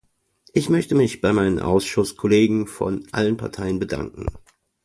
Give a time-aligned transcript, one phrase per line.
[0.51, 4.25] Ich möchte mich bei meinen Ausschusskollegen von allen Parteien bedanken.